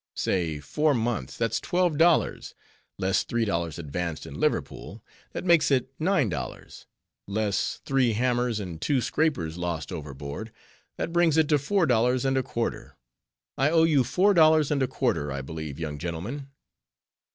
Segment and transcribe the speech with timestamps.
[0.15, 2.55] Say four months, that's twelve dollars;
[2.97, 6.87] less three dollars advanced in Liverpool—that makes it nine dollars;
[7.27, 10.51] less three hammers and two scrapers lost overboard—
[10.97, 12.97] that brings it to four dollars and a quarter.
[13.59, 16.49] I owe you four dollars and a quarter, I believe, young gentleman?"